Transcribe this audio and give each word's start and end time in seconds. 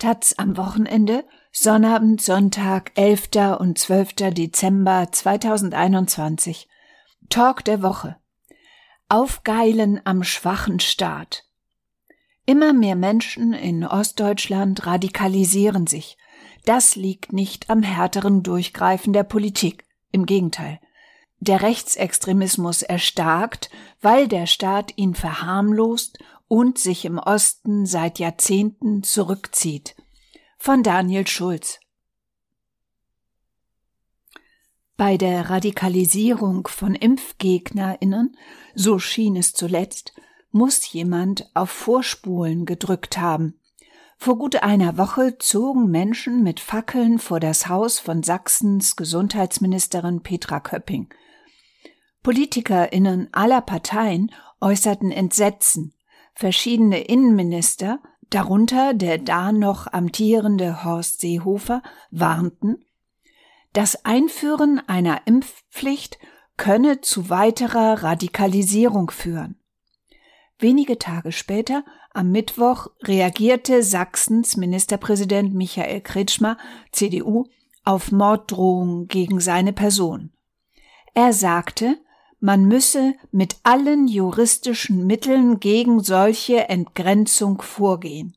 Taz 0.00 0.34
am 0.38 0.56
Wochenende, 0.56 1.26
Sonnabend, 1.52 2.22
Sonntag, 2.22 2.90
11. 2.94 3.58
und 3.58 3.76
12. 3.76 4.14
Dezember 4.32 5.12
2021. 5.12 6.70
Talk 7.28 7.66
der 7.66 7.82
Woche. 7.82 8.16
Aufgeilen 9.10 10.00
am 10.04 10.24
schwachen 10.24 10.80
Staat. 10.80 11.44
Immer 12.46 12.72
mehr 12.72 12.96
Menschen 12.96 13.52
in 13.52 13.84
Ostdeutschland 13.84 14.86
radikalisieren 14.86 15.86
sich. 15.86 16.16
Das 16.64 16.96
liegt 16.96 17.34
nicht 17.34 17.68
am 17.68 17.82
härteren 17.82 18.42
Durchgreifen 18.42 19.12
der 19.12 19.24
Politik. 19.24 19.84
Im 20.12 20.24
Gegenteil. 20.24 20.80
Der 21.40 21.60
Rechtsextremismus 21.60 22.80
erstarkt, 22.80 23.68
weil 24.00 24.28
der 24.28 24.46
Staat 24.46 24.96
ihn 24.96 25.14
verharmlost 25.14 26.18
und 26.50 26.78
sich 26.78 27.04
im 27.04 27.18
Osten 27.18 27.86
seit 27.86 28.18
Jahrzehnten 28.18 29.04
zurückzieht. 29.04 29.94
Von 30.58 30.82
Daniel 30.82 31.24
Schulz. 31.28 31.78
Bei 34.96 35.16
der 35.16 35.48
Radikalisierung 35.48 36.66
von 36.66 36.96
Impfgegnerinnen, 36.96 38.36
so 38.74 38.98
schien 38.98 39.36
es 39.36 39.52
zuletzt, 39.52 40.12
muss 40.50 40.92
jemand 40.92 41.48
auf 41.54 41.70
Vorspulen 41.70 42.66
gedrückt 42.66 43.16
haben. 43.16 43.54
Vor 44.16 44.36
gut 44.36 44.56
einer 44.56 44.98
Woche 44.98 45.38
zogen 45.38 45.88
Menschen 45.88 46.42
mit 46.42 46.58
Fackeln 46.58 47.20
vor 47.20 47.38
das 47.38 47.68
Haus 47.68 48.00
von 48.00 48.24
Sachsens 48.24 48.96
Gesundheitsministerin 48.96 50.22
Petra 50.22 50.58
Köpping. 50.58 51.14
PolitikerInnen 52.24 53.28
aller 53.30 53.60
Parteien 53.60 54.32
äußerten 54.60 55.12
Entsetzen, 55.12 55.94
Verschiedene 56.34 57.02
Innenminister, 57.02 58.00
darunter 58.30 58.94
der 58.94 59.18
da 59.18 59.52
noch 59.52 59.86
amtierende 59.86 60.84
Horst 60.84 61.20
Seehofer, 61.20 61.82
warnten, 62.10 62.84
das 63.72 64.04
Einführen 64.04 64.80
einer 64.88 65.22
Impfpflicht 65.26 66.18
könne 66.56 67.00
zu 67.00 67.30
weiterer 67.30 68.02
Radikalisierung 68.02 69.10
führen. 69.10 69.56
Wenige 70.58 70.98
Tage 70.98 71.32
später, 71.32 71.84
am 72.12 72.32
Mittwoch, 72.32 72.88
reagierte 73.02 73.82
Sachsens 73.82 74.56
Ministerpräsident 74.56 75.54
Michael 75.54 76.00
Kretschmer, 76.00 76.58
CDU, 76.92 77.46
auf 77.84 78.12
Morddrohungen 78.12 79.08
gegen 79.08 79.40
seine 79.40 79.72
Person. 79.72 80.32
Er 81.14 81.32
sagte, 81.32 81.96
man 82.40 82.64
müsse 82.64 83.14
mit 83.30 83.56
allen 83.62 84.08
juristischen 84.08 85.06
Mitteln 85.06 85.60
gegen 85.60 86.02
solche 86.02 86.68
Entgrenzung 86.68 87.62
vorgehen. 87.62 88.36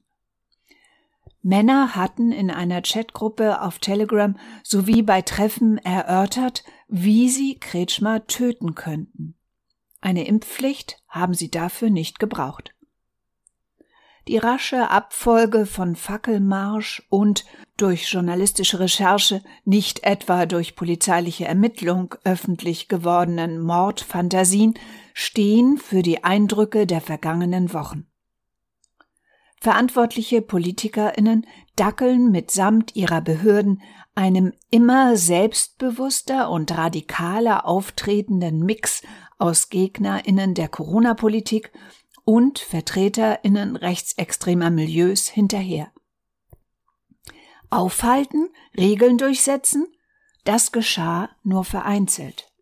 Männer 1.42 1.96
hatten 1.96 2.32
in 2.32 2.52
einer 2.52 2.82
Chatgruppe 2.82 3.62
auf 3.62 3.80
Telegram 3.80 4.38
sowie 4.64 5.02
bei 5.02 5.22
Treffen 5.22 5.78
erörtert, 5.78 6.64
wie 6.88 7.28
sie 7.30 7.60
Kretschmer 7.60 8.28
töten 8.28 8.76
könnten. 8.76 9.36
Eine 10.00 10.26
Impfpflicht 10.26 11.02
haben 11.08 11.34
sie 11.34 11.50
dafür 11.50 11.90
nicht 11.90 12.20
gebraucht. 12.20 12.73
Die 14.28 14.38
rasche 14.38 14.90
Abfolge 14.90 15.66
von 15.66 15.96
Fackelmarsch 15.96 17.04
und 17.10 17.46
durch 17.76 18.08
journalistische 18.10 18.80
Recherche, 18.80 19.44
nicht 19.66 20.04
etwa 20.04 20.46
durch 20.46 20.76
polizeiliche 20.76 21.46
Ermittlung 21.46 22.16
öffentlich 22.24 22.88
gewordenen 22.88 23.60
Mordfantasien, 23.60 24.76
stehen 25.14 25.78
für 25.78 26.04
die 26.04 26.24
Eindrücke 26.24 26.88
der 26.88 27.02
vergangenen 27.02 27.74
Wochen. 27.74 28.08
Verantwortliche 29.60 30.42
PolitikerInnen 30.42 31.46
dackeln 31.76 32.32
mitsamt 32.32 32.96
ihrer 32.96 33.22
Behörden 33.22 33.82
einem 34.16 34.54
immer 34.70 35.18
selbstbewusster 35.18 36.50
und 36.50 36.78
radikaler 36.78 37.66
auftretenden 37.66 38.60
Mix 38.66 39.02
aus 39.38 39.70
GegnerInnen 39.70 40.54
der 40.54 40.70
Corona-Politik 40.70 41.72
und 42.26 42.60
VertreterInnen 42.60 43.76
rechtsextremer 43.76 44.70
Milieus 44.70 45.28
hinterher. 45.28 45.92
Aufhalten, 47.70 48.50
Regeln 48.78 49.18
durchsetzen, 49.18 49.88
das 50.44 50.72
geschah 50.72 51.30
nur 51.44 51.64
vereinzelt. 51.66 52.54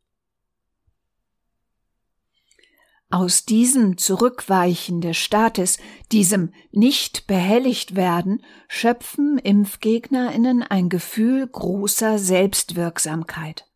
Aus 3.10 3.44
diesem 3.44 3.98
Zurückweichen 3.98 5.02
des 5.02 5.18
Staates, 5.18 5.80
diesem 6.14 6.54
nicht 6.72 7.28
behelligt 7.28 7.96
werden, 7.96 8.42
schöpfen 8.70 9.38
Impfgegnerinnen 9.38 10.64
ein 10.64 10.88
Gefühl 10.88 11.46
großer 11.46 12.18
Selbstwirksamkeit. 12.18 13.68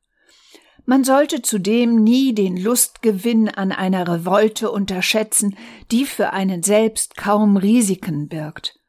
Man 0.86 1.04
sollte 1.04 1.42
zudem 1.42 2.04
nie 2.04 2.36
den 2.36 2.58
Lustgewinn 2.58 3.50
an 3.50 3.72
einer 3.72 4.08
Revolte 4.08 4.70
unterschätzen, 4.70 5.58
die 5.92 6.06
für 6.06 6.32
einen 6.32 6.62
selbst 6.62 7.18
kaum 7.18 7.58
Risiken 7.58 8.28
birgt. 8.28 8.80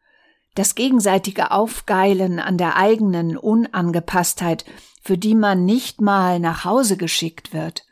Das 0.54 0.74
gegenseitige 0.74 1.50
Aufgeilen 1.50 2.38
an 2.38 2.58
der 2.58 2.76
eigenen 2.76 3.36
Unangepasstheit, 3.36 4.64
für 5.02 5.16
die 5.16 5.34
man 5.34 5.64
nicht 5.64 6.00
mal 6.00 6.38
nach 6.38 6.64
Hause 6.64 6.96
geschickt 6.96 7.54
wird. 7.54 7.86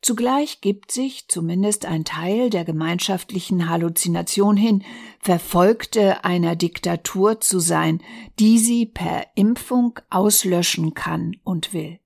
Zugleich 0.00 0.60
gibt 0.60 0.92
sich 0.92 1.26
zumindest 1.28 1.84
ein 1.84 2.04
Teil 2.04 2.48
der 2.48 2.64
gemeinschaftlichen 2.64 3.68
Halluzination 3.68 4.56
hin, 4.56 4.84
Verfolgte 5.20 6.24
einer 6.24 6.54
Diktatur 6.54 7.40
zu 7.40 7.58
sein, 7.58 8.00
die 8.38 8.58
sie 8.58 8.86
per 8.86 9.26
Impfung 9.34 9.98
auslöschen 10.08 10.94
kann 10.94 11.36
und 11.42 11.72
will. 11.72 11.98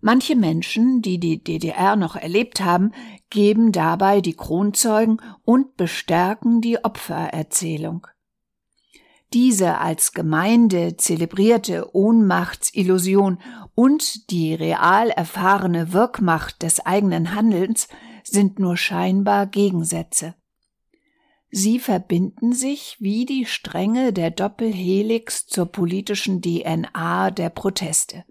Manche 0.00 0.36
Menschen, 0.36 1.02
die 1.02 1.18
die 1.18 1.42
DDR 1.42 1.96
noch 1.96 2.16
erlebt 2.16 2.60
haben, 2.60 2.92
geben 3.30 3.72
dabei 3.72 4.20
die 4.20 4.34
Kronzeugen 4.34 5.20
und 5.44 5.76
bestärken 5.76 6.60
die 6.60 6.82
Opfererzählung. 6.84 8.06
Diese 9.32 9.78
als 9.78 10.12
Gemeinde 10.12 10.96
zelebrierte 10.96 11.94
Ohnmachtsillusion 11.94 13.38
und 13.74 14.30
die 14.30 14.54
real 14.54 15.10
erfahrene 15.10 15.92
Wirkmacht 15.92 16.62
des 16.62 16.80
eigenen 16.80 17.34
Handelns 17.34 17.88
sind 18.22 18.58
nur 18.58 18.76
scheinbar 18.76 19.46
Gegensätze. 19.46 20.34
Sie 21.50 21.78
verbinden 21.78 22.52
sich 22.52 22.96
wie 23.00 23.24
die 23.24 23.46
Stränge 23.46 24.12
der 24.12 24.30
Doppelhelix 24.30 25.46
zur 25.46 25.66
politischen 25.66 26.42
DNA 26.42 27.30
der 27.30 27.50
Proteste. 27.50 28.24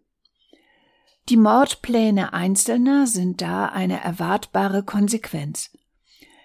Die 1.27 1.37
Mordpläne 1.37 2.33
Einzelner 2.33 3.07
sind 3.07 3.41
da 3.41 3.65
eine 3.65 3.99
erwartbare 3.99 4.83
Konsequenz. 4.83 5.71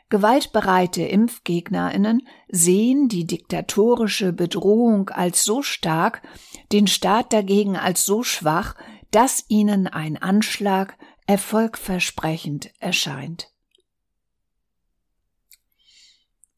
Gewaltbereite 0.08 1.02
Impfgegnerinnen 1.02 2.26
sehen 2.48 3.08
die 3.08 3.26
diktatorische 3.26 4.32
Bedrohung 4.32 5.10
als 5.10 5.44
so 5.44 5.62
stark, 5.62 6.22
den 6.72 6.86
Staat 6.86 7.32
dagegen 7.32 7.76
als 7.76 8.04
so 8.06 8.22
schwach, 8.22 8.74
dass 9.10 9.44
ihnen 9.48 9.86
ein 9.86 10.16
Anschlag 10.16 10.97
erfolgversprechend 11.26 12.70
erscheint. 12.80 13.52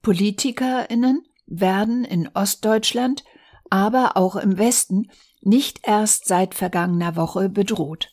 Politikerinnen 0.00 1.26
werden 1.46 2.04
in 2.04 2.28
Ostdeutschland, 2.34 3.24
aber 3.68 4.16
auch 4.16 4.36
im 4.36 4.58
Westen 4.58 5.10
nicht 5.44 5.80
erst 5.82 6.26
seit 6.26 6.54
vergangener 6.54 7.16
Woche 7.16 7.48
bedroht. 7.48 8.12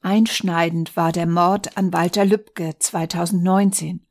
Einschneidend 0.00 0.96
war 0.96 1.12
der 1.12 1.26
Mord 1.26 1.78
an 1.78 1.92
Walter 1.92 2.24
Lübcke 2.24 2.78
2019. 2.78 4.06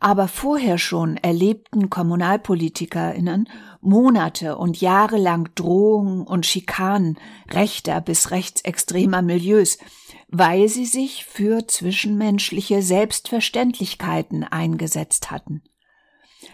Aber 0.00 0.28
vorher 0.28 0.78
schon 0.78 1.18
erlebten 1.18 1.90
KommunalpolitikerInnen 1.90 3.48
Monate 3.80 4.56
und 4.56 4.80
Jahre 4.80 5.18
lang 5.18 5.54
Drohungen 5.54 6.26
und 6.26 6.46
Schikanen 6.46 7.18
rechter 7.50 8.00
bis 8.00 8.30
rechtsextremer 8.30 9.22
Milieus, 9.22 9.78
weil 10.28 10.68
sie 10.68 10.86
sich 10.86 11.26
für 11.26 11.66
zwischenmenschliche 11.66 12.82
Selbstverständlichkeiten 12.82 14.42
eingesetzt 14.42 15.30
hatten. 15.30 15.62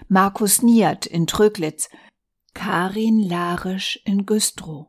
Markus 0.09 0.63
Niert 0.63 1.07
in 1.07 1.27
Tröglitz, 1.27 1.89
Karin 2.53 3.21
Larisch 3.21 4.01
in 4.05 4.27
Güstrow. 4.27 4.89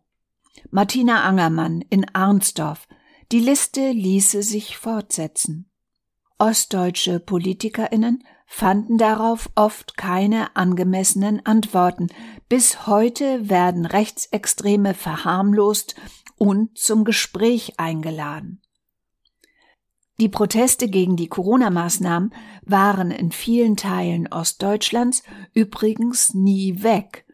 Martina 0.72 1.24
Angermann 1.24 1.82
in 1.90 2.06
Arnsdorf. 2.14 2.88
Die 3.32 3.40
Liste 3.40 3.92
ließe 3.92 4.44
sich 4.44 4.78
fortsetzen. 4.78 5.70
Ostdeutsche 6.38 7.20
PolitikerInnen 7.20 8.24
fanden 8.46 8.98
darauf 8.98 9.50
oft 9.56 9.98
keine 9.98 10.56
angemessenen 10.56 11.46
Antworten. 11.46 12.08
Bis 12.48 12.88
heute 12.88 13.50
werden 13.50 13.86
Rechtsextreme 13.86 14.94
verharmlost 14.94 15.96
und 16.38 16.78
zum 16.78 17.04
Gespräch 17.04 17.74
eingeladen. 17.78 18.62
Die 20.20 20.30
Proteste 20.30 20.88
gegen 20.88 21.16
die 21.16 21.28
Corona-Maßnahmen 21.28 22.34
waren 22.64 23.12
in 23.12 23.32
vielen 23.32 23.78
Teilen 23.78 24.28
Ostdeutschlands 24.28 25.22
übrigens 25.54 26.34
nie 26.34 26.82
weg. 26.82 27.27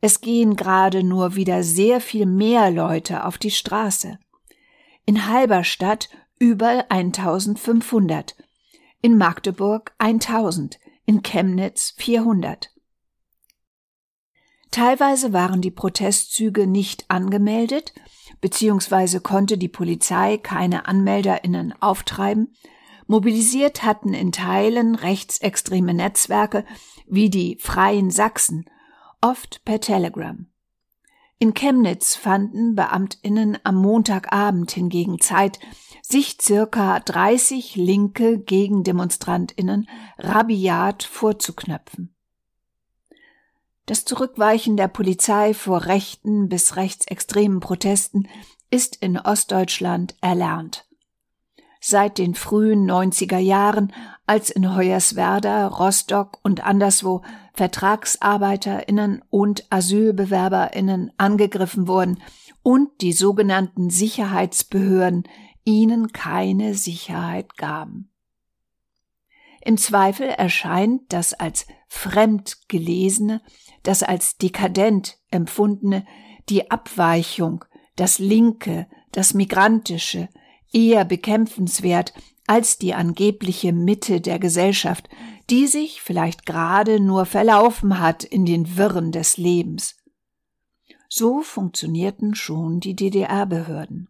Es 0.00 0.20
gehen 0.20 0.54
gerade 0.54 1.02
nur 1.02 1.34
wieder 1.34 1.62
sehr 1.64 2.00
viel 2.00 2.26
mehr 2.26 2.70
Leute 2.70 3.24
auf 3.24 3.38
die 3.38 3.50
Straße. 3.50 4.18
In 5.06 5.26
Halberstadt 5.26 6.08
über 6.38 6.86
1500, 6.88 8.36
in 9.02 9.18
Magdeburg 9.18 9.92
1000, 9.98 10.78
in 11.04 11.22
Chemnitz 11.22 11.94
400. 11.96 12.70
Teilweise 14.70 15.32
waren 15.32 15.62
die 15.62 15.70
Protestzüge 15.70 16.66
nicht 16.66 17.06
angemeldet, 17.08 17.92
beziehungsweise 18.40 19.20
konnte 19.20 19.58
die 19.58 19.68
Polizei 19.68 20.36
keine 20.36 20.86
AnmelderInnen 20.86 21.74
auftreiben. 21.80 22.54
Mobilisiert 23.06 23.82
hatten 23.82 24.12
in 24.12 24.30
Teilen 24.30 24.94
rechtsextreme 24.94 25.94
Netzwerke 25.94 26.64
wie 27.06 27.30
die 27.30 27.56
Freien 27.58 28.10
Sachsen, 28.10 28.66
oft 29.20 29.64
per 29.64 29.80
Telegram. 29.80 30.46
In 31.38 31.54
Chemnitz 31.54 32.16
fanden 32.16 32.74
BeamtInnen 32.74 33.58
am 33.62 33.76
Montagabend 33.76 34.72
hingegen 34.72 35.20
Zeit, 35.20 35.60
sich 36.02 36.38
circa 36.40 36.98
30 36.98 37.76
linke 37.76 38.38
GegendemonstrantInnen 38.40 39.88
rabiat 40.18 41.04
vorzuknöpfen. 41.04 42.14
Das 43.86 44.04
Zurückweichen 44.04 44.76
der 44.76 44.88
Polizei 44.88 45.54
vor 45.54 45.86
rechten 45.86 46.48
bis 46.48 46.76
rechtsextremen 46.76 47.60
Protesten 47.60 48.28
ist 48.70 48.96
in 48.96 49.16
Ostdeutschland 49.16 50.16
erlernt. 50.20 50.87
Seit 51.80 52.18
den 52.18 52.34
frühen 52.34 52.90
90er 52.90 53.38
Jahren, 53.38 53.92
als 54.26 54.50
in 54.50 54.74
Hoyerswerda, 54.74 55.68
Rostock 55.68 56.38
und 56.42 56.64
anderswo 56.64 57.22
VertragsarbeiterInnen 57.54 59.22
und 59.30 59.66
AsylbewerberInnen 59.70 61.12
angegriffen 61.16 61.88
wurden 61.88 62.20
und 62.62 62.88
die 63.00 63.12
sogenannten 63.12 63.90
Sicherheitsbehörden 63.90 65.24
ihnen 65.64 66.12
keine 66.12 66.74
Sicherheit 66.74 67.56
gaben. 67.56 68.10
Im 69.64 69.76
Zweifel 69.76 70.28
erscheint 70.28 71.12
das 71.12 71.34
als 71.34 71.66
fremd 71.88 72.68
gelesene 72.68 73.40
das 73.82 74.02
als 74.02 74.36
dekadent 74.36 75.18
empfundene, 75.30 76.06
die 76.48 76.70
Abweichung, 76.70 77.64
das 77.96 78.18
Linke, 78.18 78.86
das 79.12 79.34
Migrantische, 79.34 80.28
eher 80.72 81.04
bekämpfenswert 81.04 82.12
als 82.46 82.78
die 82.78 82.94
angebliche 82.94 83.72
Mitte 83.72 84.20
der 84.20 84.38
Gesellschaft, 84.38 85.08
die 85.50 85.66
sich 85.66 86.00
vielleicht 86.00 86.46
gerade 86.46 87.00
nur 87.00 87.26
verlaufen 87.26 88.00
hat 88.00 88.24
in 88.24 88.46
den 88.46 88.76
Wirren 88.76 89.12
des 89.12 89.36
Lebens. 89.36 89.96
So 91.08 91.42
funktionierten 91.42 92.34
schon 92.34 92.80
die 92.80 92.94
DDR-Behörden. 92.94 94.08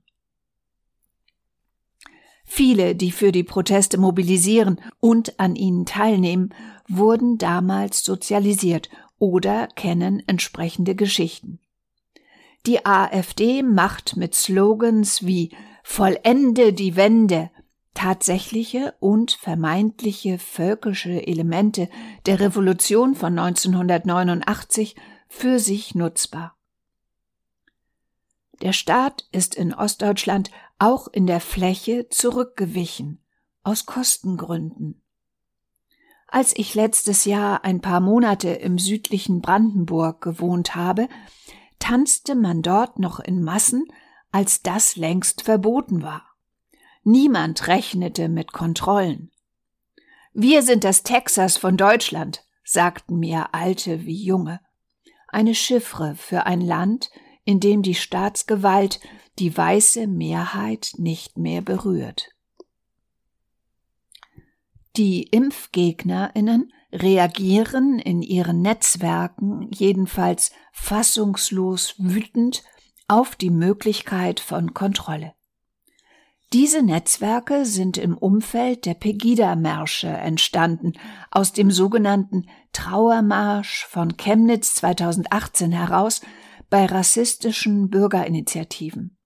Viele, 2.44 2.96
die 2.96 3.12
für 3.12 3.30
die 3.30 3.44
Proteste 3.44 3.98
mobilisieren 3.98 4.80
und 5.00 5.38
an 5.38 5.54
ihnen 5.54 5.84
teilnehmen, 5.84 6.54
wurden 6.88 7.38
damals 7.38 8.02
sozialisiert 8.02 8.88
oder 9.18 9.68
kennen 9.68 10.22
entsprechende 10.26 10.94
Geschichten. 10.94 11.60
Die 12.66 12.86
AfD 12.86 13.62
macht 13.62 14.16
mit 14.16 14.34
Slogans 14.34 15.26
wie 15.26 15.50
Vollende 15.90 16.74
die 16.74 16.96
Wende 16.96 17.50
tatsächliche 17.94 18.94
und 19.00 19.32
vermeintliche 19.32 20.38
völkische 20.38 21.26
Elemente 21.26 21.88
der 22.26 22.38
Revolution 22.40 23.14
von 23.16 23.36
1989 23.36 24.96
für 25.28 25.58
sich 25.58 25.94
nutzbar. 25.94 26.56
Der 28.60 28.74
Staat 28.74 29.26
ist 29.32 29.54
in 29.54 29.74
Ostdeutschland 29.74 30.50
auch 30.78 31.08
in 31.08 31.26
der 31.26 31.40
Fläche 31.40 32.08
zurückgewichen, 32.10 33.24
aus 33.64 33.86
Kostengründen. 33.86 35.02
Als 36.28 36.54
ich 36.54 36.74
letztes 36.74 37.24
Jahr 37.24 37.64
ein 37.64 37.80
paar 37.80 38.00
Monate 38.00 38.50
im 38.50 38.78
südlichen 38.78 39.40
Brandenburg 39.40 40.20
gewohnt 40.20 40.76
habe, 40.76 41.08
tanzte 41.78 42.34
man 42.34 42.60
dort 42.60 42.98
noch 42.98 43.20
in 43.20 43.42
Massen, 43.42 43.86
als 44.30 44.62
das 44.62 44.96
längst 44.96 45.42
verboten 45.42 46.02
war. 46.02 46.34
Niemand 47.04 47.66
rechnete 47.68 48.28
mit 48.28 48.52
Kontrollen. 48.52 49.30
Wir 50.34 50.62
sind 50.62 50.84
das 50.84 51.02
Texas 51.02 51.56
von 51.56 51.76
Deutschland, 51.76 52.44
sagten 52.64 53.18
mir 53.18 53.54
Alte 53.54 54.04
wie 54.04 54.22
Junge. 54.22 54.60
Eine 55.26 55.54
Chiffre 55.54 56.14
für 56.16 56.46
ein 56.46 56.60
Land, 56.60 57.10
in 57.44 57.60
dem 57.60 57.82
die 57.82 57.94
Staatsgewalt 57.94 59.00
die 59.38 59.56
weiße 59.56 60.06
Mehrheit 60.06 60.92
nicht 60.96 61.38
mehr 61.38 61.62
berührt. 61.62 62.30
Die 64.96 65.22
Impfgegnerinnen 65.22 66.72
reagieren 66.92 67.98
in 67.98 68.22
ihren 68.22 68.62
Netzwerken 68.62 69.70
jedenfalls 69.72 70.50
fassungslos 70.72 71.94
wütend 71.98 72.64
auf 73.08 73.34
die 73.36 73.50
Möglichkeit 73.50 74.38
von 74.38 74.74
Kontrolle. 74.74 75.32
Diese 76.54 76.82
Netzwerke 76.82 77.66
sind 77.66 77.98
im 77.98 78.16
Umfeld 78.16 78.86
der 78.86 78.94
Pegida-Märsche 78.94 80.08
entstanden, 80.08 80.94
aus 81.30 81.52
dem 81.52 81.70
sogenannten 81.70 82.46
Trauermarsch 82.72 83.84
von 83.84 84.16
Chemnitz 84.16 84.76
2018 84.76 85.72
heraus 85.72 86.22
bei 86.70 86.86
rassistischen 86.86 87.90
Bürgerinitiativen. 87.90 89.18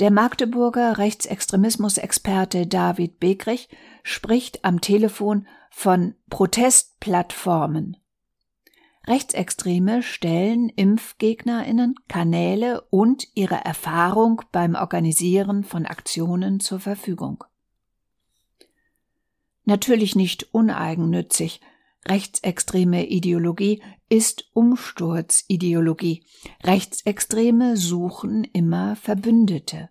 Der 0.00 0.10
Magdeburger 0.10 0.96
Rechtsextremismusexperte 0.96 2.66
David 2.66 3.18
Begrich 3.18 3.68
spricht 4.02 4.64
am 4.64 4.80
Telefon 4.80 5.46
von 5.70 6.14
Protestplattformen. 6.30 7.96
Rechtsextreme 9.08 10.02
stellen 10.02 10.68
Impfgegnerinnen 10.68 11.94
Kanäle 12.08 12.82
und 12.90 13.26
ihre 13.34 13.54
Erfahrung 13.54 14.42
beim 14.52 14.74
Organisieren 14.74 15.64
von 15.64 15.86
Aktionen 15.86 16.60
zur 16.60 16.78
Verfügung. 16.78 17.42
Natürlich 19.64 20.14
nicht 20.14 20.52
uneigennützig, 20.52 21.62
rechtsextreme 22.06 23.06
Ideologie 23.06 23.82
ist 24.10 24.50
Umsturzideologie. 24.52 26.22
Rechtsextreme 26.62 27.78
suchen 27.78 28.44
immer 28.44 28.94
Verbündete. 28.94 29.88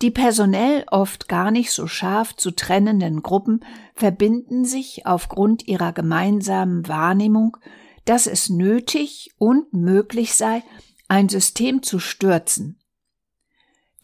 Die 0.00 0.10
personell 0.10 0.84
oft 0.90 1.28
gar 1.28 1.52
nicht 1.52 1.70
so 1.70 1.86
scharf 1.86 2.34
zu 2.34 2.50
trennenden 2.50 3.22
Gruppen 3.22 3.64
verbinden 3.94 4.64
sich 4.64 5.06
aufgrund 5.06 5.68
ihrer 5.68 5.92
gemeinsamen 5.92 6.88
Wahrnehmung, 6.88 7.56
dass 8.04 8.26
es 8.26 8.48
nötig 8.48 9.30
und 9.38 9.72
möglich 9.72 10.34
sei, 10.34 10.62
ein 11.08 11.28
System 11.28 11.82
zu 11.82 11.98
stürzen. 11.98 12.80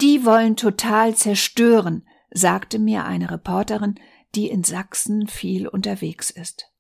Die 0.01 0.25
wollen 0.25 0.57
total 0.57 1.17
zerstören, 1.17 2.07
sagte 2.31 2.79
mir 2.79 3.05
eine 3.05 3.31
Reporterin, 3.31 3.99
die 4.35 4.49
in 4.49 4.63
Sachsen 4.63 5.27
viel 5.27 5.67
unterwegs 5.67 6.31
ist. 6.31 6.71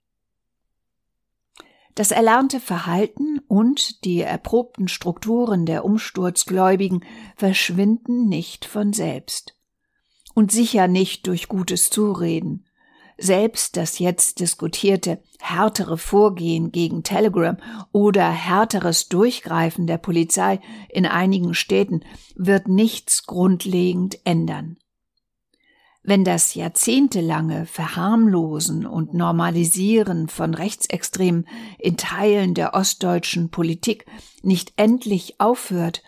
Das 1.95 2.13
erlernte 2.13 2.61
Verhalten 2.61 3.41
und 3.49 4.05
die 4.05 4.21
erprobten 4.21 4.87
Strukturen 4.87 5.67
der 5.67 5.85
Umsturzgläubigen 5.85 7.05
verschwinden 7.35 8.29
nicht 8.29 8.65
von 8.65 8.93
selbst. 8.93 9.57
Und 10.33 10.53
sicher 10.53 10.87
nicht 10.87 11.27
durch 11.27 11.49
gutes 11.49 11.91
Zureden. 11.91 12.68
Selbst 13.21 13.77
das 13.77 13.99
jetzt 13.99 14.39
diskutierte 14.39 15.21
härtere 15.41 15.99
Vorgehen 15.99 16.71
gegen 16.71 17.03
Telegram 17.03 17.57
oder 17.91 18.31
härteres 18.31 19.09
Durchgreifen 19.09 19.89
der 19.89 19.99
Polizei 19.99 20.61
in 20.89 21.05
einigen 21.05 21.53
Städten 21.55 22.05
wird 22.37 22.69
nichts 22.69 23.27
grundlegend 23.27 24.21
ändern. 24.25 24.77
Wenn 26.05 26.25
das 26.25 26.55
jahrzehntelange 26.55 27.67
Verharmlosen 27.67 28.87
und 28.87 29.15
Normalisieren 29.15 30.29
von 30.29 30.55
Rechtsextremen 30.55 31.49
in 31.79 31.97
Teilen 31.97 32.55
der 32.55 32.73
ostdeutschen 32.75 33.51
Politik 33.51 34.07
nicht 34.43 34.75
endlich 34.77 35.41
aufhört, 35.41 36.05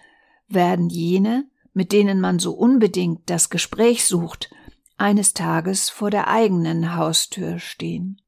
werden 0.47 0.89
jene, 0.89 1.51
mit 1.75 1.91
denen 1.91 2.21
man 2.21 2.39
so 2.39 2.53
unbedingt 2.53 3.29
das 3.29 3.51
Gespräch 3.51 4.05
sucht, 4.07 4.51
eines 5.01 5.35
Tages 5.35 5.91
vor 5.91 6.11
der 6.11 6.29
eigenen 6.29 6.95
Haustür 6.95 7.59
stehen. 7.59 8.21